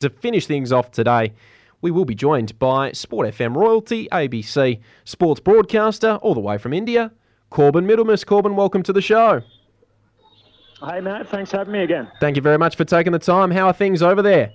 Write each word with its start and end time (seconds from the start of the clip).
To 0.00 0.08
finish 0.08 0.46
things 0.46 0.70
off 0.70 0.92
today, 0.92 1.32
we 1.80 1.90
will 1.90 2.04
be 2.04 2.14
joined 2.14 2.56
by 2.60 2.92
Sport 2.92 3.34
FM 3.34 3.56
royalty, 3.56 4.06
ABC 4.12 4.78
sports 5.04 5.40
broadcaster, 5.40 6.20
all 6.22 6.34
the 6.34 6.40
way 6.40 6.56
from 6.56 6.72
India, 6.72 7.10
Corbin 7.50 7.84
Middlemiss. 7.84 8.24
Corbin, 8.24 8.54
welcome 8.54 8.84
to 8.84 8.92
the 8.92 9.02
show. 9.02 9.42
Hey, 10.80 11.00
Matt. 11.00 11.28
Thanks 11.28 11.50
for 11.50 11.56
having 11.56 11.72
me 11.72 11.80
again. 11.80 12.08
Thank 12.20 12.36
you 12.36 12.42
very 12.42 12.58
much 12.58 12.76
for 12.76 12.84
taking 12.84 13.10
the 13.10 13.18
time. 13.18 13.50
How 13.50 13.66
are 13.66 13.72
things 13.72 14.00
over 14.00 14.22
there? 14.22 14.52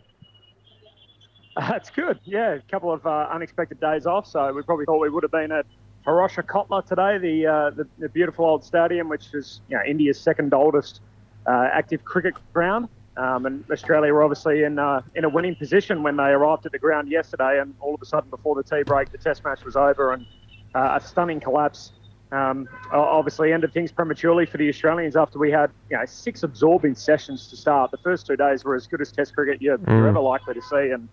That's 1.58 1.90
good. 1.90 2.22
Yeah, 2.24 2.54
a 2.54 2.62
couple 2.72 2.94
of 2.94 3.06
uh, 3.06 3.28
unexpected 3.30 3.82
days 3.82 4.06
off, 4.06 4.26
so 4.26 4.54
we 4.54 4.62
probably 4.62 4.86
thought 4.86 5.00
we 5.00 5.10
would 5.10 5.24
have 5.24 5.32
been 5.32 5.52
at 5.52 5.66
Feroz 6.06 6.32
Shah 6.32 6.44
Kotla 6.44 6.86
today, 6.86 7.18
the, 7.18 7.48
uh, 7.48 7.70
the, 7.72 7.86
the 8.00 8.08
beautiful 8.08 8.46
old 8.46 8.64
stadium, 8.64 9.10
which 9.10 9.34
is 9.34 9.60
you 9.68 9.76
know, 9.76 9.84
India's 9.86 10.18
second 10.18 10.54
oldest 10.54 11.02
uh, 11.48 11.68
active 11.74 12.06
cricket 12.06 12.36
ground. 12.54 12.88
Um, 13.16 13.46
and 13.46 13.64
Australia 13.72 14.12
were 14.12 14.24
obviously 14.24 14.64
in 14.64 14.80
uh, 14.80 15.02
in 15.16 15.24
a 15.24 15.30
winning 15.30 15.56
position 15.56 16.02
when 16.02 16.18
they 16.18 16.30
arrived 16.30 16.66
at 16.66 16.72
the 16.72 16.80
ground 16.80 17.10
yesterday, 17.10 17.60
and 17.60 17.76
all 17.80 17.94
of 17.94 18.02
a 18.02 18.06
sudden, 18.06 18.30
before 18.30 18.56
the 18.56 18.64
tea 18.64 18.84
break, 18.84 19.12
the 19.12 19.18
Test 19.18 19.44
match 19.44 19.64
was 19.64 19.76
over, 19.76 20.14
and 20.14 20.26
uh, 20.74 21.00
a 21.00 21.06
stunning 21.06 21.40
collapse. 21.40 21.92
Um, 22.32 22.68
obviously, 22.92 23.54
ended 23.54 23.72
things 23.74 23.92
prematurely 23.92 24.48
for 24.48 24.58
the 24.58 24.68
Australians 24.68 25.16
after 25.16 25.38
we 25.38 25.52
had 25.52 25.70
you 25.92 25.98
know 25.98 26.06
six 26.06 26.42
absorbing 26.42 26.96
sessions 26.96 27.48
to 27.50 27.56
start. 27.56 27.92
The 27.92 27.98
first 27.98 28.26
two 28.26 28.36
days 28.36 28.64
were 28.64 28.76
as 28.76 28.88
good 28.88 29.02
as 29.02 29.12
Test 29.12 29.36
cricket 29.36 29.62
you're, 29.62 29.78
mm. 29.78 29.88
you're 29.88 30.08
ever 30.08 30.20
likely 30.20 30.56
to 30.56 30.62
see, 30.64 30.90
and 30.90 31.08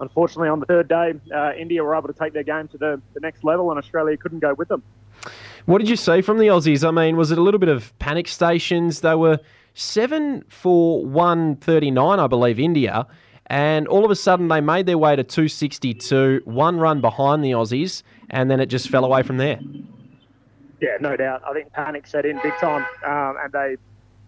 unfortunately, 0.00 0.48
on 0.48 0.58
the 0.58 0.66
third 0.66 0.88
day, 0.88 1.14
uh, 1.32 1.52
India 1.56 1.84
were 1.84 1.94
able 1.94 2.08
to 2.08 2.18
take 2.18 2.32
their 2.32 2.42
game 2.42 2.66
to 2.68 2.78
the, 2.78 3.00
the 3.14 3.20
next 3.20 3.44
level, 3.44 3.70
and 3.70 3.78
Australia 3.78 4.16
couldn't 4.16 4.40
go 4.40 4.54
with 4.54 4.66
them. 4.66 4.82
What 5.66 5.78
did 5.78 5.88
you 5.88 5.96
see 5.96 6.22
from 6.22 6.38
the 6.38 6.46
Aussies? 6.46 6.86
I 6.86 6.90
mean, 6.90 7.16
was 7.16 7.30
it 7.30 7.38
a 7.38 7.42
little 7.42 7.58
bit 7.58 7.68
of 7.68 7.96
panic 7.98 8.28
stations? 8.28 9.00
They 9.00 9.14
were 9.14 9.40
seven 9.76 10.42
for 10.48 11.04
139, 11.04 12.18
I 12.18 12.26
believe, 12.26 12.58
India. 12.58 13.06
And 13.48 13.86
all 13.86 14.04
of 14.04 14.10
a 14.10 14.16
sudden, 14.16 14.48
they 14.48 14.60
made 14.60 14.86
their 14.86 14.98
way 14.98 15.14
to 15.14 15.22
262, 15.22 16.42
one 16.44 16.78
run 16.78 17.00
behind 17.00 17.44
the 17.44 17.52
Aussies, 17.52 18.02
and 18.30 18.50
then 18.50 18.58
it 18.58 18.66
just 18.66 18.88
fell 18.88 19.04
away 19.04 19.22
from 19.22 19.36
there. 19.36 19.60
Yeah, 20.80 20.96
no 21.00 21.16
doubt. 21.16 21.42
I 21.48 21.52
think 21.52 21.72
panic 21.72 22.06
set 22.06 22.26
in 22.26 22.40
big 22.42 22.54
time, 22.58 22.84
um, 23.06 23.36
and 23.42 23.52
they 23.52 23.76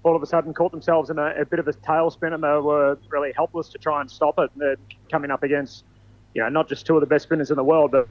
all 0.05 0.15
of 0.15 0.23
a 0.23 0.27
sudden 0.27 0.55
caught 0.55 0.71
themselves 0.71 1.11
in 1.11 1.19
a, 1.19 1.35
a, 1.41 1.45
bit 1.45 1.59
of 1.59 1.67
a 1.67 1.73
tailspin, 1.73 2.33
and 2.33 2.43
they 2.45 2.49
were 2.49 2.97
really 3.09 3.33
helpless 3.33 3.69
to 3.71 3.79
try 3.79 4.01
and 4.01 4.09
stop 4.09 4.39
it. 4.39 4.51
They're 4.55 4.77
coming 5.11 5.31
up 5.31 5.43
against, 5.43 5.85
you 6.35 6.43
know, 6.43 6.49
not 6.49 6.69
just 6.69 6.87
two 6.87 6.95
of 6.95 7.01
the 7.01 7.07
best 7.07 7.25
spinners 7.25 7.51
in 7.51 7.57
the 7.57 7.65
world, 7.65 7.91
but, 7.91 8.09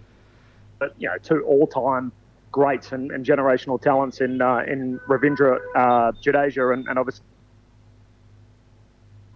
but 0.79 0.93
you 0.99 1.07
know, 1.07 1.17
two 1.19 1.43
all-time 1.45 2.11
greats 2.57 2.91
and, 2.91 3.11
and 3.11 3.23
generational 3.23 3.79
talents 3.79 4.19
in 4.19 4.41
uh, 4.41 4.63
in 4.67 4.99
Ravindra 5.07 5.59
uh, 5.75 6.11
Jadeja 6.23 6.73
and, 6.73 6.87
and 6.87 6.97
obviously. 6.97 7.23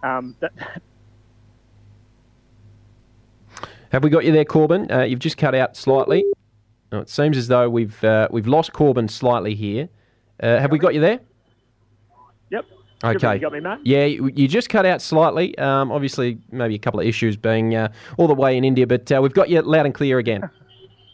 Um, 0.02 0.34
that, 0.40 0.50
Have 3.92 4.02
we 4.02 4.10
got 4.10 4.24
you 4.24 4.32
there, 4.32 4.44
Corbin? 4.44 4.90
Uh, 4.90 5.02
you've 5.02 5.20
just 5.20 5.36
cut 5.36 5.54
out 5.54 5.76
slightly. 5.76 6.24
Oh, 6.90 6.98
it 6.98 7.08
seems 7.08 7.36
as 7.36 7.46
though 7.46 7.70
we've 7.70 8.02
uh, 8.02 8.26
we've 8.32 8.48
lost 8.48 8.72
Corbin 8.72 9.06
slightly 9.06 9.54
here. 9.54 9.88
Uh, 10.42 10.58
have 10.58 10.72
we 10.72 10.80
got 10.80 10.92
you 10.92 11.00
there? 11.00 11.20
Yep. 12.50 12.64
Okay. 13.04 13.34
You 13.34 13.40
got 13.40 13.52
me, 13.52 13.60
Matt? 13.60 13.86
Yeah, 13.86 14.04
you 14.06 14.48
just 14.48 14.68
cut 14.68 14.84
out 14.84 15.00
slightly. 15.00 15.56
Um, 15.58 15.92
obviously, 15.92 16.38
maybe 16.50 16.74
a 16.74 16.78
couple 16.78 16.98
of 16.98 17.06
issues 17.06 17.36
being 17.36 17.76
uh, 17.76 17.92
all 18.16 18.26
the 18.26 18.34
way 18.34 18.56
in 18.56 18.64
India, 18.64 18.84
but 18.84 19.12
uh, 19.12 19.20
we've 19.22 19.32
got 19.32 19.48
you 19.48 19.62
loud 19.62 19.86
and 19.86 19.94
clear 19.94 20.18
again. 20.18 20.50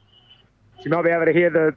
you 0.85 0.91
might 0.91 1.03
be 1.03 1.11
able 1.11 1.27
to 1.27 1.33
hear 1.35 1.51
the 1.51 1.75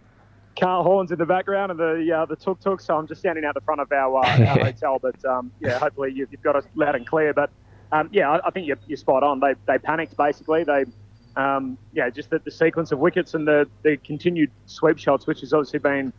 car 0.60 0.84
horns 0.84 1.12
in 1.12 1.18
the 1.18 1.26
background 1.26 1.72
and 1.72 1.80
the 1.80 2.12
uh, 2.12 2.26
the 2.26 2.36
tuk 2.36 2.60
tuk. 2.60 2.82
So 2.82 2.98
I'm 2.98 3.08
just 3.08 3.22
standing 3.22 3.46
out 3.46 3.54
the 3.54 3.62
front 3.62 3.82
of 3.82 3.92
our, 3.92 4.18
uh, 4.18 4.46
our 4.48 4.60
hotel. 4.66 5.00
But 5.02 5.24
um, 5.26 5.52
yeah, 5.60 5.80
hopefully 5.80 6.12
you've, 6.14 6.32
you've, 6.32 6.42
got 6.44 6.56
us 6.56 6.66
loud 6.76 6.96
and 6.96 7.06
clear. 7.06 7.34
But 7.34 7.50
um, 7.92 8.10
yeah, 8.12 8.30
I, 8.30 8.48
I 8.48 8.52
think 8.52 8.68
you're, 8.68 8.80
you're, 8.88 8.98
spot 8.98 9.24
on. 9.24 9.40
They, 9.40 9.54
they 9.68 9.78
panicked 9.78 10.18
basically. 10.18 10.64
They 10.64 10.86
um, 11.36 11.78
yeah, 11.94 12.10
just 12.10 12.30
the, 12.30 12.40
the, 12.40 12.52
sequence 12.52 12.92
of 12.92 13.00
wickets 13.00 13.34
and 13.34 13.48
the, 13.48 13.68
the 13.84 13.98
continued 13.98 14.52
sweep 14.66 14.98
shots, 14.98 15.28
which 15.28 15.40
has 15.42 15.54
obviously 15.54 15.80
been 15.80 16.12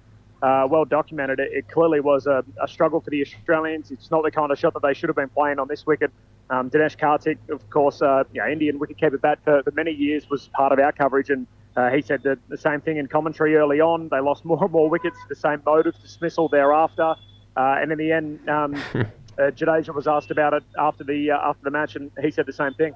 uh, 0.43 0.67
well 0.69 0.85
documented. 0.85 1.39
It, 1.39 1.53
it 1.53 1.69
clearly 1.69 2.01
was 2.01 2.27
a, 2.27 2.45
a, 2.63 2.67
struggle 2.67 3.01
for 3.01 3.11
the 3.11 3.21
Australians. 3.21 3.91
It's 3.91 4.11
not 4.11 4.25
the 4.25 4.31
kind 4.31 4.51
of 4.51 4.59
shot 4.59 4.73
that 4.75 4.83
they 4.83 4.95
should 4.95 5.09
have 5.09 5.17
been 5.17 5.29
playing 5.29 5.59
on 5.59 5.69
this 5.69 5.87
wicket. 5.87 6.11
Um, 6.51 6.71
Dinesh 6.71 6.97
Karthik, 6.97 7.39
of 7.51 7.69
course, 7.71 8.03
uh, 8.03 8.25
you 8.33 8.41
know, 8.41 8.49
Indian 8.49 8.79
wicketkeeper 8.79 9.21
bat 9.21 9.39
for, 9.45 9.63
for 9.63 9.71
many 9.73 9.93
years 9.93 10.29
was 10.29 10.49
part 10.49 10.73
of 10.73 10.79
our 10.79 10.93
coverage 10.93 11.31
and 11.31 11.47
uh, 11.77 11.91
he 11.91 12.03
said 12.03 12.23
the, 12.23 12.39
the 12.49 12.59
same 12.59 12.81
thing 12.81 12.99
in 12.99 13.07
commentary 13.07 13.57
early 13.57 13.81
on. 13.81 14.09
They 14.11 14.21
lost 14.21 14.45
more 14.45 14.63
and 14.63 14.73
more 14.73 14.91
wickets, 14.91 15.17
the 15.29 15.35
same 15.35 15.63
of 15.67 15.85
dismissal 16.03 16.49
thereafter. 16.49 17.15
Uh, 17.57 17.77
and 17.81 17.93
in 17.93 17.99
the 17.99 18.13
end, 18.13 18.49
um, 18.49 18.75
uh, 18.95 19.07
Jadeja 19.51 19.95
was 19.95 20.07
asked 20.07 20.31
about 20.31 20.55
it 20.55 20.65
after 20.79 21.05
the 21.05 21.31
uh, 21.31 21.39
after 21.49 21.65
the 21.65 21.71
match, 21.71 21.97
and 21.97 22.11
he 22.21 22.31
said 22.31 22.47
the 22.47 22.53
same 22.53 22.75
thing. 22.75 22.95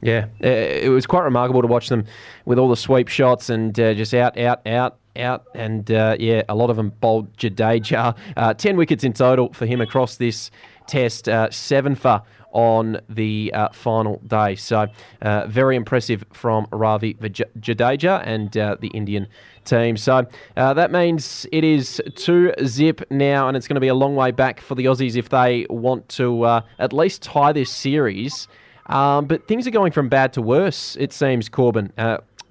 Yeah, 0.00 0.26
uh, 0.42 0.46
it 0.48 0.90
was 0.90 1.06
quite 1.06 1.24
remarkable 1.24 1.60
to 1.60 1.66
watch 1.66 1.88
them 1.88 2.04
with 2.44 2.58
all 2.58 2.68
the 2.68 2.76
sweep 2.76 3.08
shots 3.08 3.50
and 3.50 3.78
uh, 3.80 3.94
just 3.94 4.14
out, 4.14 4.38
out, 4.38 4.64
out, 4.66 4.98
out, 5.16 5.44
and 5.54 5.90
uh, 5.90 6.16
yeah, 6.20 6.42
a 6.48 6.54
lot 6.54 6.70
of 6.70 6.76
them 6.76 6.92
bowled 7.00 7.36
Jadeja. 7.36 8.16
Uh, 8.36 8.54
Ten 8.54 8.76
wickets 8.76 9.02
in 9.02 9.12
total 9.12 9.52
for 9.52 9.66
him 9.66 9.80
across 9.80 10.16
this 10.16 10.52
test, 10.88 11.28
uh, 11.28 11.50
seven 11.50 11.94
for 11.94 12.22
on 12.50 13.00
the 13.08 13.52
uh, 13.54 13.68
final 13.72 14.20
day. 14.26 14.56
So, 14.56 14.86
uh, 15.22 15.46
very 15.46 15.76
impressive 15.76 16.24
from 16.32 16.66
Ravi 16.72 17.14
Jadeja 17.14 18.22
and 18.24 18.56
uh, 18.56 18.76
the 18.80 18.88
Indian 18.88 19.28
team. 19.64 19.96
So, 19.96 20.26
uh, 20.56 20.74
that 20.74 20.90
means 20.90 21.46
it 21.52 21.62
is 21.62 22.02
2 22.16 22.54
zip 22.64 23.02
now, 23.10 23.48
and 23.48 23.56
it's 23.56 23.68
going 23.68 23.74
to 23.74 23.80
be 23.80 23.88
a 23.88 23.94
long 23.94 24.16
way 24.16 24.30
back 24.30 24.60
for 24.60 24.74
the 24.74 24.86
Aussies 24.86 25.16
if 25.16 25.28
they 25.28 25.66
want 25.68 26.08
to 26.10 26.42
uh, 26.42 26.60
at 26.78 26.92
least 26.92 27.22
tie 27.22 27.52
this 27.52 27.70
series. 27.70 28.48
Um, 28.86 29.26
but 29.26 29.46
things 29.46 29.66
are 29.66 29.70
going 29.70 29.92
from 29.92 30.08
bad 30.08 30.32
to 30.32 30.42
worse, 30.42 30.96
it 30.98 31.12
seems, 31.12 31.50
Corbin. 31.50 31.92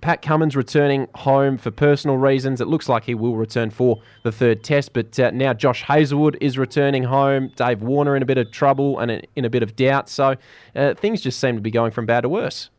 Pat 0.01 0.21
Cummins 0.21 0.55
returning 0.55 1.07
home 1.15 1.57
for 1.57 1.71
personal 1.71 2.17
reasons. 2.17 2.61
It 2.61 2.67
looks 2.67 2.87
like 2.87 3.03
he 3.03 3.15
will 3.15 3.35
return 3.35 3.69
for 3.69 4.01
the 4.23 4.31
third 4.31 4.63
test, 4.63 4.93
but 4.93 5.19
uh, 5.19 5.31
now 5.31 5.53
Josh 5.53 5.83
Hazlewood 5.83 6.37
is 6.39 6.57
returning 6.57 7.03
home. 7.03 7.51
Dave 7.55 7.81
Warner 7.81 8.15
in 8.15 8.21
a 8.21 8.25
bit 8.25 8.37
of 8.37 8.51
trouble 8.51 8.99
and 8.99 9.25
in 9.35 9.45
a 9.45 9.49
bit 9.49 9.63
of 9.63 9.75
doubt. 9.75 10.09
So 10.09 10.35
uh, 10.75 10.93
things 10.93 11.21
just 11.21 11.39
seem 11.39 11.55
to 11.55 11.61
be 11.61 11.71
going 11.71 11.91
from 11.91 12.05
bad 12.05 12.21
to 12.21 12.29
worse. 12.29 12.69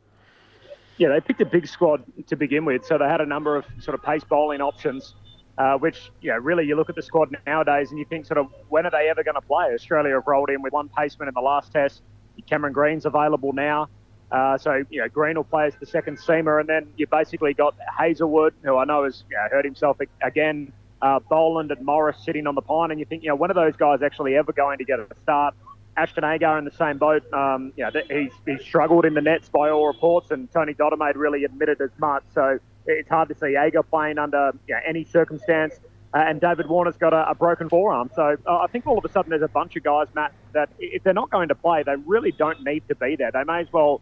Yeah, 0.96 1.08
they 1.08 1.20
picked 1.20 1.40
a 1.40 1.46
big 1.46 1.66
squad 1.66 2.02
to 2.26 2.36
begin 2.36 2.64
with, 2.64 2.84
so 2.84 2.98
they 2.98 3.06
had 3.06 3.20
a 3.20 3.26
number 3.26 3.56
of 3.56 3.64
sort 3.80 3.94
of 3.94 4.02
pace 4.02 4.24
bowling 4.24 4.60
options. 4.60 5.14
Uh, 5.56 5.76
which, 5.76 6.12
you 6.20 6.30
know, 6.30 6.36
really 6.36 6.64
you 6.64 6.76
look 6.76 6.88
at 6.88 6.94
the 6.94 7.02
squad 7.02 7.36
nowadays 7.44 7.90
and 7.90 7.98
you 7.98 8.04
think 8.04 8.24
sort 8.24 8.38
of 8.38 8.46
when 8.68 8.86
are 8.86 8.92
they 8.92 9.08
ever 9.08 9.24
going 9.24 9.34
to 9.34 9.40
play? 9.40 9.74
Australia 9.74 10.14
have 10.14 10.22
rolled 10.24 10.50
in 10.50 10.62
with 10.62 10.72
one 10.72 10.88
paceman 10.88 11.26
in 11.26 11.34
the 11.34 11.40
last 11.40 11.72
test. 11.72 12.02
Cameron 12.46 12.72
Green's 12.72 13.06
available 13.06 13.52
now. 13.52 13.88
Uh, 14.30 14.58
so, 14.58 14.84
you 14.90 15.00
know, 15.00 15.08
Green 15.08 15.36
will 15.36 15.44
play 15.44 15.66
as 15.66 15.74
the 15.76 15.86
second 15.86 16.18
seamer, 16.18 16.60
and 16.60 16.68
then 16.68 16.92
you've 16.96 17.10
basically 17.10 17.54
got 17.54 17.74
Hazlewood, 17.96 18.54
who 18.62 18.76
I 18.76 18.84
know 18.84 19.04
has 19.04 19.24
you 19.30 19.36
know, 19.36 19.48
hurt 19.50 19.64
himself 19.64 19.98
again, 20.22 20.72
uh, 21.00 21.18
Boland 21.20 21.70
and 21.70 21.84
Morris 21.84 22.18
sitting 22.24 22.46
on 22.46 22.54
the 22.54 22.60
pine, 22.60 22.90
and 22.90 23.00
you 23.00 23.06
think, 23.06 23.22
you 23.22 23.28
know, 23.28 23.36
when 23.36 23.50
are 23.50 23.54
those 23.54 23.76
guys 23.76 24.02
actually 24.02 24.36
ever 24.36 24.52
going 24.52 24.78
to 24.78 24.84
get 24.84 24.98
a 24.98 25.06
start? 25.22 25.54
Ashton 25.96 26.24
Agar 26.24 26.58
in 26.58 26.64
the 26.64 26.70
same 26.70 26.98
boat. 26.98 27.22
Um, 27.32 27.72
you 27.76 27.84
know, 27.84 27.90
he's, 28.08 28.32
he's 28.46 28.60
struggled 28.60 29.04
in 29.04 29.14
the 29.14 29.20
nets 29.20 29.48
by 29.48 29.70
all 29.70 29.86
reports, 29.86 30.30
and 30.30 30.50
Tony 30.52 30.74
Dodemaide 30.74 31.16
really 31.16 31.44
admitted 31.44 31.80
as 31.80 31.90
much. 31.98 32.22
So 32.34 32.58
it's 32.86 33.08
hard 33.08 33.28
to 33.30 33.34
see 33.34 33.56
Agar 33.56 33.82
playing 33.82 34.18
under 34.18 34.52
you 34.68 34.74
know, 34.74 34.80
any 34.86 35.04
circumstance. 35.04 35.74
Uh, 36.14 36.18
and 36.18 36.40
David 36.40 36.68
Warner's 36.68 36.96
got 36.96 37.12
a, 37.12 37.30
a 37.30 37.34
broken 37.34 37.68
forearm. 37.68 38.10
So 38.14 38.36
uh, 38.46 38.58
I 38.58 38.66
think 38.68 38.86
all 38.86 38.96
of 38.96 39.04
a 39.04 39.10
sudden 39.10 39.30
there's 39.30 39.42
a 39.42 39.48
bunch 39.48 39.76
of 39.76 39.82
guys, 39.82 40.06
Matt, 40.14 40.32
that 40.52 40.70
if 40.78 41.02
they're 41.02 41.12
not 41.12 41.30
going 41.30 41.48
to 41.48 41.54
play, 41.54 41.82
they 41.82 41.96
really 42.06 42.32
don't 42.32 42.64
need 42.64 42.82
to 42.88 42.94
be 42.94 43.16
there. 43.16 43.30
They 43.30 43.44
may 43.44 43.60
as 43.60 43.72
well 43.72 44.00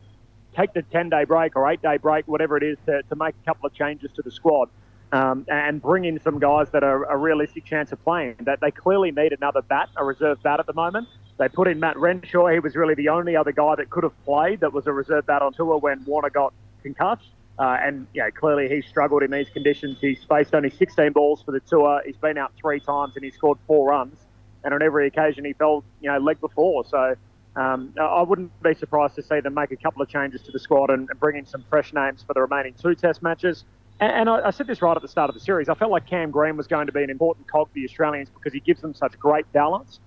take 0.57 0.73
the 0.73 0.83
10 0.83 1.11
day 1.11 1.25
break 1.25 1.57
or 1.57 1.71
eight 1.71 1.83
day 1.83 1.97
break, 1.99 2.27
whatever 2.27 2.57
it 2.57 2.63
is, 2.63 2.79
to, 2.87 3.03
to 3.03 3.17
make 3.17 3.35
a 3.43 3.45
couple 3.45 3.67
of 3.67 3.75
changes 3.75 4.11
to 4.17 4.23
the 4.23 4.31
squad 4.31 4.69
um, 5.13 5.45
and 5.49 5.81
bring 5.81 6.05
in 6.05 6.21
some 6.21 6.39
guys 6.39 6.71
that 6.71 6.83
are 6.83 7.05
a 7.05 7.17
realistic 7.17 7.65
chance 7.65 7.93
of 7.93 8.03
playing. 8.05 8.37
That 8.41 8.61
they 8.61 8.71
clearly 8.71 9.11
need 9.11 9.33
another 9.33 9.63
bat, 9.63 9.89
a 9.97 10.05
reserve 10.05 10.43
bat 10.43 10.61
at 10.61 10.67
the 10.67 10.75
moment. 10.75 11.09
They 11.39 11.49
put 11.49 11.69
in 11.69 11.81
Matt 11.81 11.99
Renshaw. 11.99 12.49
He 12.49 12.61
was 12.61 12.75
really 12.75 12.95
the 12.95 13.11
only 13.11 13.37
other 13.37 13.53
guy 13.53 13.75
that 13.77 13.91
could 13.91 14.05
have 14.05 14.25
played 14.25 14.61
that 14.61 14.73
was 14.73 14.87
a 14.87 14.93
reserve 14.93 15.27
bat 15.27 15.43
on 15.43 15.53
tour 15.53 15.79
when 15.79 16.05
Warner 16.05 16.31
got 16.31 16.53
concussed. 16.83 17.29
Uh, 17.59 17.77
and 17.83 18.07
yeah, 18.13 18.29
clearly 18.31 18.69
he 18.69 18.83
struggled 18.83 19.23
in 19.23 19.31
these 19.31 19.49
conditions. 19.51 19.99
He's 20.01 20.23
faced 20.25 20.55
only 20.55 20.71
16 20.71 21.13
balls 21.13 21.43
for 21.43 21.53
the 21.53 21.61
tour. 21.61 22.03
He's 22.05 22.17
been 22.17 22.37
out 22.37 22.53
three 22.61 22.81
times 22.81 23.13
and 23.17 23.25
he 23.25 23.31
scored 23.31 23.59
four 23.67 23.89
runs. 23.91 24.19
And 24.65 24.75
on 24.75 24.83
every 24.83 25.07
occasion 25.07 25.45
he 25.45 25.53
fell, 25.53 25.85
you 26.01 26.11
know, 26.11 26.19
leg 26.19 26.41
before. 26.41 26.85
So 26.85 27.15
um, 27.57 27.95
I 27.99 28.23
wouldn't 28.23 28.53
be 28.63 28.75
surprised 28.75 29.15
to 29.17 29.23
see 29.23 29.41
them 29.41 29.55
make 29.55 29.71
a 29.71 29.77
couple 29.77 30.03
of 30.03 30.09
changes 30.09 30.43
to 30.43 30.53
the 30.53 30.59
squad 30.59 30.91
and, 30.91 31.09
and 31.09 31.19
bring 31.19 31.37
in 31.37 31.47
some 31.47 31.65
fresh 31.71 31.93
names 31.95 32.23
for 32.23 32.35
the 32.35 32.43
remaining 32.43 32.75
two 32.75 32.95
Test 32.95 33.23
matches. 33.23 33.65
And, 33.99 34.13
and 34.13 34.31
I, 34.31 34.49
I, 34.49 34.51
said 34.51 34.67
this 34.67 34.83
right 34.83 34.95
at 34.95 35.01
the 35.01 35.09
start 35.09 35.31
of 35.31 35.35
the 35.35 35.41
series. 35.41 35.71
I 35.71 35.75
felt 35.75 35.91
like 35.91 36.07
Cam 36.07 36.31
Green 36.31 36.59
was 36.59 36.67
going 36.67 36.87
to 36.87 36.93
be 36.93 37.03
an 37.03 37.09
important 37.09 37.51
cog 37.51 37.69
for 37.69 37.75
the 37.75 37.85
Australians 37.85 38.29
because 38.29 38.53
he 38.53 38.61
gives 38.61 38.83
them 38.83 38.93
such 38.93 39.19
great 39.19 39.51
balance. 39.53 40.01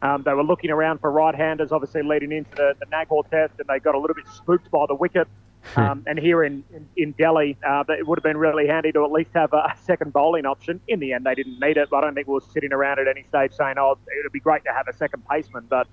Um, 0.00 0.22
they 0.24 0.32
were 0.32 0.44
looking 0.44 0.70
around 0.70 1.00
for 1.00 1.10
right-handers, 1.10 1.72
obviously 1.72 2.02
leading 2.02 2.32
into 2.32 2.50
the, 2.56 2.74
the 2.78 2.86
Nagpur 2.90 3.22
Test, 3.30 3.54
and 3.58 3.68
they 3.68 3.78
got 3.78 3.94
a 3.94 3.98
little 3.98 4.14
bit 4.14 4.26
spooked 4.28 4.70
by 4.70 4.84
the 4.86 4.94
wicket. 4.94 5.26
Hmm. 5.74 5.80
Um, 5.80 6.02
and 6.06 6.18
here 6.18 6.42
in, 6.42 6.64
in, 6.74 6.88
in 6.96 7.12
Delhi, 7.12 7.56
uh, 7.64 7.84
it 7.88 8.06
would 8.06 8.18
have 8.18 8.24
been 8.24 8.36
really 8.36 8.66
handy 8.66 8.90
to 8.92 9.04
at 9.04 9.12
least 9.12 9.30
have 9.34 9.52
a, 9.52 9.58
a, 9.58 9.74
second 9.84 10.12
bowling 10.12 10.44
option. 10.44 10.80
In 10.88 10.98
the 10.98 11.12
end, 11.12 11.24
they 11.24 11.36
didn't 11.36 11.60
need 11.60 11.76
it. 11.76 11.88
I 11.92 12.00
don't 12.00 12.14
think 12.14 12.26
we 12.26 12.34
were 12.34 12.40
sitting 12.52 12.72
around 12.72 12.98
at 12.98 13.06
any 13.06 13.22
stage 13.28 13.52
saying, 13.52 13.76
oh, 13.78 13.92
it 14.08 14.24
would 14.24 14.32
be 14.32 14.40
great 14.40 14.64
to 14.64 14.72
have 14.72 14.88
a 14.88 14.92
second 14.92 15.22
paceman. 15.30 15.68
But 15.68 15.86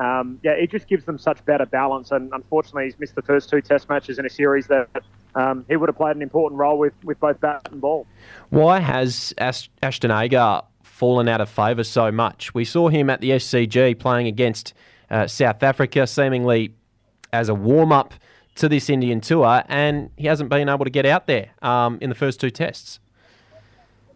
um, 0.00 0.40
yeah, 0.42 0.52
it 0.52 0.70
just 0.70 0.88
gives 0.88 1.04
them 1.04 1.18
such 1.18 1.44
better 1.44 1.66
balance. 1.66 2.10
And 2.10 2.32
unfortunately, 2.32 2.84
he's 2.84 2.98
missed 2.98 3.14
the 3.14 3.22
first 3.22 3.50
two 3.50 3.60
Test 3.60 3.88
matches 3.90 4.18
in 4.18 4.24
a 4.24 4.30
series 4.30 4.66
that 4.68 4.88
um, 5.34 5.64
he 5.68 5.76
would 5.76 5.90
have 5.90 5.96
played 5.96 6.16
an 6.16 6.22
important 6.22 6.58
role 6.58 6.78
with, 6.78 6.94
with 7.04 7.20
both 7.20 7.38
bat 7.40 7.68
and 7.70 7.82
ball. 7.82 8.06
Why 8.48 8.80
has 8.80 9.34
Ashton 9.38 10.10
Agar 10.10 10.64
fallen 10.82 11.28
out 11.28 11.42
of 11.42 11.50
favour 11.50 11.84
so 11.84 12.10
much? 12.10 12.54
We 12.54 12.64
saw 12.64 12.88
him 12.88 13.10
at 13.10 13.20
the 13.20 13.30
SCG 13.32 13.98
playing 13.98 14.26
against 14.26 14.72
uh, 15.10 15.26
South 15.26 15.62
Africa, 15.62 16.06
seemingly 16.06 16.74
as 17.32 17.50
a 17.50 17.54
warm 17.54 17.92
up 17.92 18.14
to 18.56 18.70
this 18.70 18.88
Indian 18.88 19.20
tour, 19.20 19.62
and 19.68 20.10
he 20.16 20.26
hasn't 20.26 20.48
been 20.48 20.68
able 20.70 20.84
to 20.84 20.90
get 20.90 21.04
out 21.04 21.26
there 21.26 21.50
um, 21.60 21.98
in 22.00 22.08
the 22.08 22.16
first 22.16 22.40
two 22.40 22.50
tests. 22.50 23.00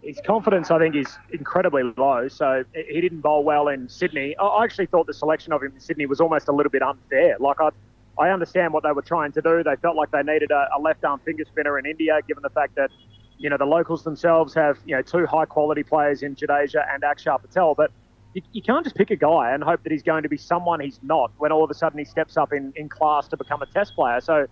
His 0.04 0.20
confidence, 0.24 0.70
I 0.70 0.78
think, 0.78 0.94
is 0.94 1.16
incredibly 1.32 1.82
low. 1.96 2.28
So 2.28 2.64
he 2.74 3.00
didn't 3.00 3.20
bowl 3.20 3.42
well 3.42 3.68
in 3.68 3.88
Sydney. 3.88 4.36
I 4.36 4.64
actually 4.64 4.86
thought 4.86 5.06
the 5.06 5.14
selection 5.14 5.52
of 5.52 5.62
him 5.62 5.72
in 5.74 5.80
Sydney 5.80 6.06
was 6.06 6.20
almost 6.20 6.48
a 6.48 6.52
little 6.52 6.70
bit 6.70 6.82
unfair. 6.82 7.36
Like 7.40 7.60
I, 7.60 7.70
I 8.18 8.28
understand 8.30 8.72
what 8.72 8.82
they 8.82 8.92
were 8.92 9.02
trying 9.02 9.32
to 9.32 9.40
do. 9.40 9.62
They 9.62 9.76
felt 9.76 9.96
like 9.96 10.10
they 10.10 10.22
needed 10.22 10.50
a, 10.50 10.68
a 10.76 10.80
left 10.80 11.04
arm 11.04 11.20
finger 11.24 11.44
spinner 11.46 11.78
in 11.78 11.86
India, 11.86 12.18
given 12.28 12.42
the 12.42 12.50
fact 12.50 12.74
that 12.74 12.90
you 13.38 13.48
know 13.50 13.56
the 13.56 13.64
locals 13.64 14.04
themselves 14.04 14.54
have 14.54 14.78
you 14.84 14.94
know 14.94 15.02
two 15.02 15.26
high 15.26 15.46
quality 15.46 15.82
players 15.82 16.22
in 16.22 16.36
Jadeja 16.36 16.84
and 16.92 17.02
Akshar 17.02 17.40
Patel, 17.40 17.74
but 17.74 17.90
you, 18.34 18.42
you, 18.52 18.62
can't 18.62 18.84
just 18.84 18.96
pick 18.96 19.10
a 19.10 19.16
guy 19.16 19.52
and 19.52 19.62
hope 19.62 19.82
that 19.84 19.92
he's 19.92 20.02
going 20.02 20.22
to 20.24 20.28
be 20.28 20.36
someone 20.36 20.80
he's 20.80 21.00
not 21.02 21.30
when 21.38 21.52
all 21.52 21.64
of 21.64 21.70
a 21.70 21.74
sudden 21.74 21.98
he 21.98 22.04
steps 22.04 22.36
up 22.36 22.52
in, 22.52 22.72
in 22.76 22.88
class 22.88 23.28
to 23.28 23.36
become 23.36 23.62
a 23.62 23.66
test 23.66 23.94
player. 23.94 24.20
So 24.20 24.46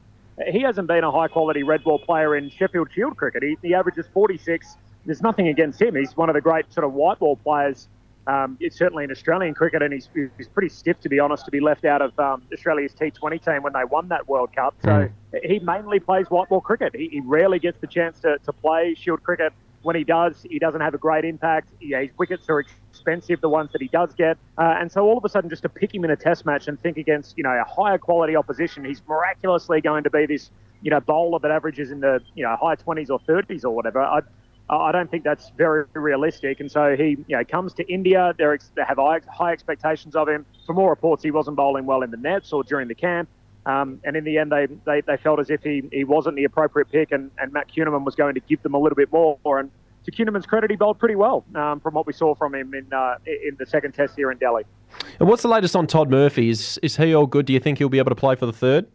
he 0.51 0.61
hasn't 0.61 0.89
been 0.89 1.05
a 1.05 1.11
high 1.11 1.29
quality 1.29 1.63
red 1.63 1.85
ball 1.85 1.99
player 1.99 2.37
in 2.37 2.49
Sheffield 2.49 2.89
Shield 2.95 3.17
cricket. 3.17 3.43
He, 3.43 3.57
he 3.61 3.75
averages 3.75 4.07
46. 4.15 4.77
There's 5.05 5.23
nothing 5.23 5.49
against 5.49 5.81
him. 5.81 5.97
He's 5.97 6.17
one 6.17 6.29
of 6.29 6.35
the 6.35 6.41
great 6.41 6.73
sort 6.73 6.85
of 6.85 6.93
white 6.93 7.19
ball 7.19 7.37
players. 7.37 7.89
Um, 8.27 8.57
it's 8.61 8.77
certainly 8.77 9.03
in 9.03 9.11
Australian 9.11 9.53
cricket, 9.53 9.83
and 9.83 9.93
he's, 9.93 10.09
he's 10.37 10.47
pretty 10.47 10.69
stiff, 10.69 11.01
to 11.01 11.09
be 11.09 11.19
honest, 11.19 11.45
to 11.47 11.51
be 11.51 11.59
left 11.59 11.85
out 11.85 12.01
of 12.01 12.17
um, 12.21 12.43
Australia's 12.53 12.93
T20 12.93 13.45
team 13.45 13.63
when 13.63 13.73
they 13.73 13.85
won 13.85 14.09
that 14.09 14.29
World 14.29 14.55
Cup. 14.55 14.77
So 14.85 14.89
mm. 14.89 15.11
he 15.43 15.59
mainly 15.59 15.99
plays 15.99 16.27
white 16.31 16.49
ball 16.49 16.61
cricket. 16.61 16.95
He, 16.95 17.09
he 17.09 17.21
rarely 17.21 17.59
gets 17.59 17.81
the 17.81 17.89
chance 17.89 18.21
to, 18.21 18.39
to 18.45 18.53
play 18.53 18.95
Shield 18.97 19.25
cricket 19.25 19.53
when 19.83 19.97
he 19.97 20.05
does, 20.05 20.47
he 20.49 20.59
doesn't 20.59 20.81
have 20.81 20.95
a 20.95 20.99
great 20.99 21.25
impact. 21.25 21.69
Yeah, 21.81 22.03
his 22.03 22.11
wickets 22.17 22.49
are 22.49 22.65
expensive, 22.91 23.41
the 23.41 23.49
ones 23.49 23.71
that 23.73 23.83
he 23.83 23.89
does 23.89 24.15
get. 24.15 24.39
Uh, 24.57 24.77
and 24.81 24.91
so 24.91 25.03
all 25.03 25.19
of 25.19 25.25
a 25.25 25.29
sudden, 25.29 25.51
just 25.51 25.63
to 25.63 25.69
pick 25.69 25.95
him 25.95 26.05
in 26.05 26.11
a 26.11 26.17
test 26.17 26.47
match 26.47 26.69
and 26.69 26.81
think 26.81 26.97
against, 26.97 27.37
you 27.37 27.45
know, 27.45 27.51
a 27.51 27.65
higher 27.65 27.99
quality 27.99 28.37
opposition, 28.37 28.85
he's 28.85 29.03
miraculously 29.09 29.81
going 29.81 30.05
to 30.05 30.11
be 30.11 30.27
this, 30.27 30.51
you 30.83 30.91
know, 30.91 31.01
bowler 31.01 31.39
that 31.41 31.51
averages 31.51 31.91
in 31.91 32.01
the, 32.01 32.21
you 32.35 32.45
know, 32.45 32.57
high 32.57 32.77
20s 32.77 33.11
or 33.11 33.19
30s 33.21 33.65
or 33.65 33.71
whatever. 33.71 34.01
I, 34.01 34.21
I 34.71 34.93
don't 34.93 35.11
think 35.11 35.25
that's 35.25 35.51
very 35.51 35.85
realistic. 35.93 36.61
And 36.61 36.71
so 36.71 36.97
he, 36.97 37.19
you 37.27 37.37
know, 37.37 37.45
comes 37.45 37.75
to 37.75 37.93
India. 37.93 38.35
They 38.39 38.45
have 38.87 38.99
high 38.99 39.53
expectations 39.53 40.17
of 40.17 40.29
him. 40.29 40.47
For 40.67 40.73
more 40.73 40.91
reports, 40.91 41.23
he 41.23 41.31
wasn't 41.31 41.57
bowling 41.57 41.85
well 41.85 42.03
in 42.03 42.11
the 42.11 42.17
nets 42.17 42.53
or 42.53 42.65
during 42.65 42.89
the 42.89 42.95
camp. 42.95 43.29
Um, 43.65 44.01
and 44.05 44.17
in 44.17 44.25
the 44.25 44.39
end, 44.39 44.51
they, 44.51 44.67
they, 44.85 45.03
they 45.03 45.17
felt 45.17 45.39
as 45.41 45.51
if 45.51 45.63
he, 45.63 45.83
he 45.93 46.05
wasn't 46.05 46.37
the 46.37 46.45
appropriate 46.45 46.91
pick, 46.91 47.13
and, 47.13 47.31
and 47.39 47.53
Matt 47.53 47.69
Kuhnemann 47.73 48.05
was 48.05 48.15
going 48.15 48.35
to 48.35 48.41
give 48.41 48.63
them 48.63 48.75
a 48.75 48.79
little 48.79 48.97
bit 48.97 49.13
more. 49.13 49.39
And 49.45 49.71
to 50.05 50.11
Kuhnemann's 50.11 50.47
credit, 50.47 50.71
he 50.71 50.77
bowled 50.77 50.99
pretty 50.99 51.15
well 51.15 51.45
um, 51.55 51.79
from 51.79 51.95
what 51.95 52.07
we 52.07 52.13
saw 52.13 52.35
from 52.35 52.55
him 52.55 52.75
in 52.75 52.93
uh, 52.93 53.19
in 53.25 53.57
the 53.59 53.67
second 53.67 53.93
test 53.93 54.17
here 54.17 54.33
in 54.33 54.39
Delhi. 54.39 54.65
And 55.21 55.29
what's 55.29 55.43
the 55.43 55.49
latest 55.49 55.77
on 55.77 55.87
Todd 55.87 56.11
Murphy? 56.11 56.49
Is, 56.49 56.79
is 56.83 56.97
he 56.97 57.15
all 57.15 57.27
good? 57.27 57.47
Do 57.47 57.53
you 57.53 57.61
think 57.61 57.79
he'll 57.79 57.89
be 57.89 57.99
able 57.99 58.11
to 58.11 58.17
play 58.17 58.35
for 58.35 58.47
the 58.47 58.53
third? 58.53 58.87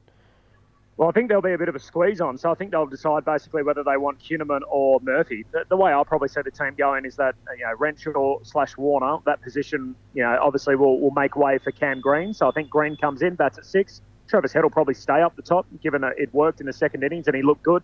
Well, 0.98 1.08
I 1.10 1.12
think 1.12 1.28
there'll 1.28 1.44
be 1.44 1.54
a 1.54 1.58
bit 1.60 1.70
of 1.70 1.76
a 1.76 1.80
squeeze 1.80 2.20
on, 2.22 2.40
so 2.40 2.50
I 2.50 2.56
think 2.56 2.72
they'll 2.72 2.88
decide 2.88 3.24
basically 3.24 3.62
whether 3.62 3.84
they 3.84 3.98
want 3.98 4.18
Kuhnemann 4.20 4.62
or 4.68 5.00
Murphy. 5.02 5.46
The, 5.52 5.64
the 5.70 5.78
way 5.78 5.92
I'll 5.92 6.04
probably 6.04 6.28
see 6.28 6.42
the 6.44 6.50
team 6.50 6.74
going 6.76 7.06
is 7.06 7.16
that 7.18 7.36
you 7.56 7.66
know 7.66 7.74
Renshaw 7.78 8.40
slash 8.42 8.76
Warner, 8.78 9.20
that 9.26 9.44
position, 9.44 9.96
you 10.16 10.24
know, 10.24 10.40
obviously 10.42 10.76
will 10.76 11.00
will 11.00 11.12
make 11.12 11.36
way 11.36 11.60
for 11.60 11.70
Cam 11.72 12.02
Green. 12.02 12.34
So 12.34 12.48
I 12.48 12.52
think 12.52 12.72
Green 12.72 12.98
comes 12.98 13.22
in, 13.22 13.36
bats 13.36 13.60
at 13.60 13.66
six. 13.68 14.02
Travis 14.28 14.52
Head 14.52 14.64
will 14.64 14.72
probably 14.72 14.96
stay 14.96 15.22
up 15.22 15.36
the 15.36 15.44
top, 15.44 15.68
given 15.84 16.02
that 16.02 16.14
it 16.18 16.34
worked 16.34 16.62
in 16.62 16.66
the 16.66 16.74
second 16.74 17.04
innings 17.04 17.28
and 17.28 17.36
he 17.36 17.44
looked 17.44 17.64
good. 17.64 17.84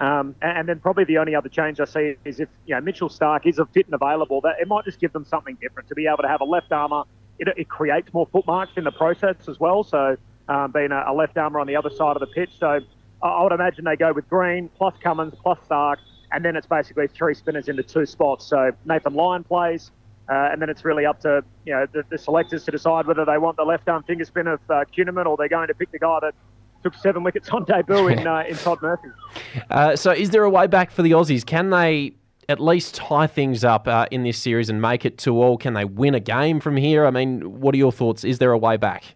Um, 0.00 0.34
and 0.40 0.66
then 0.66 0.80
probably 0.80 1.04
the 1.04 1.18
only 1.18 1.34
other 1.34 1.50
change 1.50 1.80
I 1.80 1.84
see 1.84 2.14
is 2.24 2.40
if 2.40 2.48
you 2.64 2.74
know 2.74 2.80
Mitchell 2.80 3.10
Starc 3.10 3.44
is 3.44 3.60
fit 3.74 3.84
and 3.84 3.94
available, 3.94 4.40
that 4.40 4.56
it 4.58 4.68
might 4.68 4.86
just 4.86 5.00
give 5.00 5.12
them 5.12 5.26
something 5.26 5.58
different 5.60 5.90
to 5.90 5.94
be 5.94 6.06
able 6.06 6.22
to 6.22 6.28
have 6.28 6.40
a 6.40 6.46
left 6.46 6.72
armer. 6.72 7.02
It, 7.38 7.48
it 7.58 7.68
creates 7.68 8.10
more 8.14 8.26
footmarks 8.32 8.72
in 8.76 8.84
the 8.84 8.90
process 8.90 9.36
as 9.48 9.60
well. 9.60 9.84
So 9.84 10.16
um, 10.48 10.72
being 10.72 10.92
a, 10.92 11.04
a, 11.06 11.14
left 11.14 11.36
armer 11.36 11.60
on 11.60 11.66
the 11.66 11.76
other 11.76 11.90
side 11.90 12.16
of 12.16 12.20
the 12.20 12.26
pitch, 12.26 12.50
so 12.58 12.80
I 13.22 13.42
would 13.42 13.52
imagine 13.52 13.84
they 13.84 13.96
go 13.96 14.12
with 14.12 14.28
Green 14.28 14.68
plus 14.76 14.94
Cummins 15.02 15.34
plus 15.42 15.58
Starc, 15.68 15.96
and 16.32 16.44
then 16.44 16.56
it's 16.56 16.66
basically 16.66 17.08
three 17.08 17.34
spinners 17.34 17.68
into 17.68 17.82
two 17.82 18.06
spots. 18.06 18.46
So 18.46 18.72
Nathan 18.84 19.14
Lyon 19.14 19.44
plays. 19.44 19.90
Uh, 20.30 20.50
and 20.52 20.60
then 20.60 20.68
it's 20.68 20.84
really 20.84 21.06
up 21.06 21.18
to 21.18 21.42
you 21.64 21.72
know 21.72 21.86
the, 21.90 22.02
the, 22.10 22.18
selectors 22.18 22.62
to 22.62 22.70
decide 22.70 23.06
whether 23.06 23.24
they 23.24 23.38
want 23.38 23.56
the 23.56 23.64
left 23.64 23.88
arm 23.88 24.02
finger 24.02 24.26
spin 24.26 24.46
of 24.46 24.60
uh, 24.68 24.84
Kuhnemann 24.94 25.24
or 25.24 25.38
they're 25.38 25.48
going 25.48 25.68
to 25.68 25.74
pick 25.74 25.90
the 25.90 25.98
guy 25.98 26.18
that 26.20 26.34
took 26.82 26.94
seven 26.94 27.22
wickets 27.22 27.48
on 27.48 27.64
debut 27.64 28.08
in 28.08 28.26
uh, 28.26 28.44
in 28.48 28.56
Todd 28.56 28.80
Murphy. 28.82 29.08
Uh, 29.70 29.94
so, 29.94 30.12
is 30.12 30.30
there 30.30 30.44
a 30.44 30.50
way 30.50 30.66
back 30.66 30.90
for 30.90 31.02
the 31.02 31.10
Aussies? 31.10 31.44
Can 31.44 31.70
they 31.70 32.12
at 32.48 32.58
least 32.58 32.94
tie 32.94 33.26
things 33.26 33.64
up 33.64 33.86
uh, 33.86 34.06
in 34.10 34.22
this 34.22 34.38
series 34.38 34.70
and 34.70 34.80
make 34.80 35.04
it 35.04 35.18
to 35.18 35.42
all? 35.42 35.58
Can 35.58 35.74
they 35.74 35.84
win 35.84 36.14
a 36.14 36.20
game 36.20 36.58
from 36.60 36.76
here? 36.76 37.04
I 37.04 37.10
mean, 37.10 37.60
what 37.60 37.74
are 37.74 37.78
your 37.78 37.92
thoughts? 37.92 38.24
Is 38.24 38.38
there 38.38 38.52
a 38.52 38.58
way 38.58 38.76
back? 38.76 39.14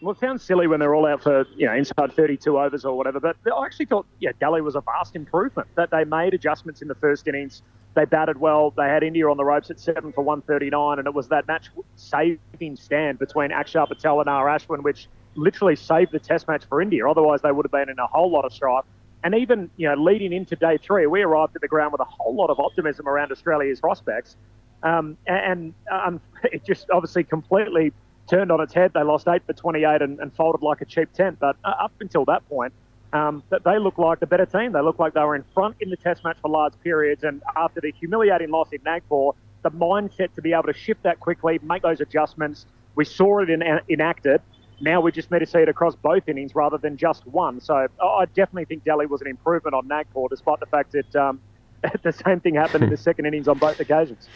Well, 0.00 0.12
it 0.12 0.20
sounds 0.20 0.44
silly 0.44 0.68
when 0.68 0.78
they're 0.78 0.94
all 0.94 1.06
out 1.06 1.22
for 1.22 1.44
you 1.56 1.66
know 1.66 1.74
inside 1.74 2.12
32 2.12 2.58
overs 2.58 2.84
or 2.84 2.96
whatever, 2.96 3.18
but 3.18 3.36
I 3.44 3.64
actually 3.64 3.86
thought 3.86 4.06
yeah, 4.20 4.30
Delhi 4.38 4.60
was 4.60 4.76
a 4.76 4.80
vast 4.80 5.16
improvement. 5.16 5.68
That 5.74 5.90
they 5.90 6.04
made 6.04 6.34
adjustments 6.34 6.82
in 6.82 6.88
the 6.88 6.94
first 6.94 7.26
innings 7.26 7.62
they 7.94 8.04
batted 8.04 8.38
well. 8.38 8.72
They 8.76 8.86
had 8.86 9.02
India 9.02 9.28
on 9.28 9.36
the 9.36 9.44
ropes 9.44 9.70
at 9.70 9.80
seven 9.80 10.12
for 10.12 10.22
139, 10.22 10.98
and 10.98 11.06
it 11.08 11.14
was 11.14 11.28
that 11.28 11.48
match 11.48 11.70
saving 11.96 12.76
stand 12.76 13.18
between 13.18 13.50
Akshar 13.50 13.88
Patel 13.88 14.20
and 14.20 14.28
R. 14.28 14.46
Ashwin, 14.46 14.82
which 14.82 15.08
literally 15.34 15.74
saved 15.74 16.12
the 16.12 16.20
Test 16.20 16.46
match 16.46 16.64
for 16.68 16.80
India. 16.80 17.08
Otherwise, 17.08 17.42
they 17.42 17.50
would 17.50 17.64
have 17.64 17.72
been 17.72 17.88
in 17.88 17.98
a 17.98 18.06
whole 18.06 18.30
lot 18.30 18.44
of 18.44 18.52
strife. 18.52 18.84
And 19.24 19.34
even 19.34 19.68
you 19.76 19.88
know, 19.88 19.94
leading 19.96 20.32
into 20.32 20.54
day 20.54 20.78
three, 20.78 21.06
we 21.06 21.22
arrived 21.22 21.56
at 21.56 21.62
the 21.62 21.68
ground 21.68 21.90
with 21.90 22.00
a 22.00 22.04
whole 22.04 22.36
lot 22.36 22.50
of 22.50 22.60
optimism 22.60 23.08
around 23.08 23.32
Australia's 23.32 23.80
prospects, 23.80 24.36
um, 24.84 25.16
and, 25.26 25.74
um, 25.90 26.20
it 26.44 26.64
just 26.64 26.88
obviously 26.90 27.24
completely 27.24 27.92
turned 28.28 28.52
on 28.52 28.60
its 28.60 28.74
head. 28.74 28.92
They 28.94 29.02
lost 29.02 29.26
eight 29.28 29.42
for 29.46 29.52
28 29.52 30.02
and, 30.02 30.20
and 30.20 30.32
folded 30.34 30.62
like 30.62 30.80
a 30.80 30.84
cheap 30.84 31.12
tent. 31.12 31.38
But 31.40 31.56
uh, 31.64 31.74
up 31.80 31.92
until 32.00 32.24
that 32.26 32.48
point, 32.48 32.72
um, 33.12 33.42
that 33.48 33.64
they 33.64 33.78
looked 33.78 33.98
like 33.98 34.20
the 34.20 34.26
better 34.26 34.46
team. 34.46 34.72
They 34.72 34.82
looked 34.82 35.00
like 35.00 35.14
they 35.14 35.20
were 35.20 35.36
in 35.36 35.44
front 35.54 35.76
in 35.80 35.90
the 35.90 35.96
Test 35.96 36.24
match 36.24 36.36
for 36.42 36.50
large 36.50 36.74
periods. 36.82 37.24
And 37.24 37.42
after 37.56 37.80
the 37.80 37.92
humiliating 37.92 38.50
loss 38.50 38.68
in 38.72 38.80
Nagpur, 38.84 39.30
the 39.62 39.70
mindset 39.70 40.34
to 40.34 40.42
be 40.42 40.52
able 40.52 40.64
to 40.64 40.74
shift 40.74 41.02
that 41.02 41.20
quickly, 41.20 41.58
make 41.62 41.82
those 41.82 42.00
adjustments. 42.00 42.66
We 42.94 43.04
saw 43.04 43.40
it 43.40 43.50
in, 43.50 43.62
enacted. 43.88 44.40
Now 44.80 45.00
we 45.00 45.10
just 45.10 45.30
need 45.30 45.40
to 45.40 45.46
see 45.46 45.58
it 45.58 45.68
across 45.68 45.96
both 45.96 46.28
innings 46.28 46.54
rather 46.54 46.78
than 46.78 46.96
just 46.96 47.26
one. 47.26 47.60
So 47.60 47.88
I 48.00 48.24
definitely 48.26 48.66
think 48.66 48.84
Delhi 48.84 49.06
was 49.06 49.20
an 49.20 49.26
improvement 49.26 49.74
on 49.74 49.88
Nagpur, 49.88 50.28
despite 50.30 50.60
the 50.60 50.66
fact 50.66 50.92
that 50.92 51.16
um, 51.16 51.40
the 52.02 52.12
same 52.12 52.40
thing 52.40 52.54
happened 52.54 52.84
in 52.84 52.90
the 52.90 52.96
second 53.08 53.26
innings 53.26 53.48
on 53.48 53.58
both 53.58 53.80
occasions. 53.80 54.28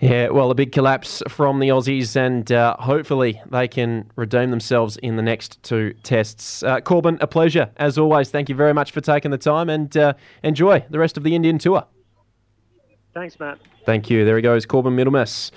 Yeah, 0.00 0.28
well, 0.28 0.50
a 0.50 0.54
big 0.54 0.72
collapse 0.72 1.22
from 1.26 1.58
the 1.58 1.68
Aussies, 1.68 2.16
and 2.16 2.52
uh, 2.52 2.76
hopefully 2.78 3.40
they 3.50 3.66
can 3.66 4.10
redeem 4.14 4.50
themselves 4.50 4.98
in 4.98 5.16
the 5.16 5.22
next 5.22 5.62
two 5.62 5.94
tests. 6.02 6.62
Uh, 6.62 6.80
Corbin, 6.80 7.16
a 7.22 7.26
pleasure 7.26 7.70
as 7.78 7.96
always. 7.96 8.30
Thank 8.30 8.50
you 8.50 8.54
very 8.54 8.74
much 8.74 8.92
for 8.92 9.00
taking 9.00 9.30
the 9.30 9.38
time, 9.38 9.70
and 9.70 9.96
uh, 9.96 10.12
enjoy 10.42 10.84
the 10.90 10.98
rest 10.98 11.16
of 11.16 11.22
the 11.22 11.34
Indian 11.34 11.58
tour. 11.58 11.86
Thanks, 13.14 13.40
Matt. 13.40 13.58
Thank 13.86 14.10
you. 14.10 14.26
There 14.26 14.36
he 14.36 14.42
goes, 14.42 14.66
Corbin 14.66 14.94
Middlemiss. 14.94 15.50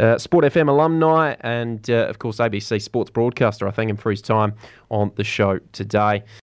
Uh, 0.00 0.16
Sport 0.16 0.46
FM 0.46 0.68
alumni 0.68 1.36
and, 1.40 1.88
uh, 1.90 2.06
of 2.08 2.18
course, 2.18 2.38
ABC 2.38 2.80
Sports 2.80 3.10
broadcaster. 3.10 3.68
I 3.68 3.70
thank 3.70 3.90
him 3.90 3.98
for 3.98 4.10
his 4.10 4.22
time 4.22 4.54
on 4.90 5.12
the 5.16 5.24
show 5.24 5.58
today. 5.72 6.24